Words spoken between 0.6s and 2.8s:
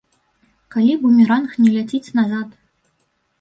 Калі бумеранг не ляціць назад.